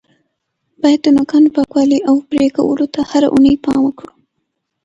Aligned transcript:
باید 0.81 0.99
د 1.03 1.07
نوکانو 1.17 1.53
پاکوالي 1.55 1.99
او 2.09 2.15
پرې 2.29 2.47
کولو 2.57 2.85
ته 2.93 2.99
هره 3.09 3.27
اونۍ 3.33 3.55
پام 3.63 3.79
وکړو. 3.83 4.11